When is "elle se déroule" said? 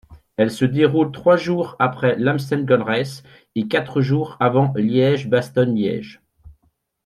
0.35-1.11